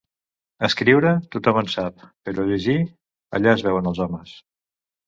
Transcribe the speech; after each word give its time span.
Escriure, 0.67 1.11
tothom 1.35 1.59
en 1.63 1.69
sap, 1.75 2.09
però 2.31 2.49
llegir, 2.49 2.79
allà 3.41 3.57
es 3.61 3.67
veuen 3.71 3.93
els 3.93 4.07
homes. 4.09 4.39